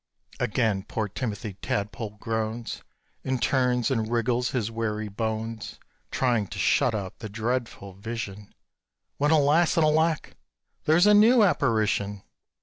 Again 0.39 0.81
poor 0.87 1.07
Timothy 1.07 1.57
Tadpole 1.61 2.17
groans, 2.19 2.81
And 3.23 3.39
turns 3.39 3.91
and 3.91 4.11
wriggles 4.11 4.49
his 4.49 4.71
weary 4.71 5.09
bones, 5.09 5.77
Trying 6.09 6.47
to 6.47 6.57
shut 6.57 6.95
out 6.95 7.19
the 7.19 7.29
dreadful 7.29 7.93
vision 7.93 8.51
When, 9.17 9.29
alas 9.29 9.77
and 9.77 9.85
alack! 9.85 10.37
there's 10.85 11.05
a 11.05 11.13
new 11.13 11.43
apparition! 11.43 12.23